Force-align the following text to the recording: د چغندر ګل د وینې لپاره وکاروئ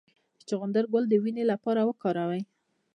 د 0.37 0.39
چغندر 0.49 0.85
ګل 0.93 1.03
د 1.09 1.13
وینې 1.23 1.43
لپاره 1.51 1.81
وکاروئ 1.89 2.41